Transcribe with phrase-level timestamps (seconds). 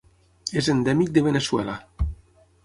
[0.61, 1.77] És endèmic de Veneçuela.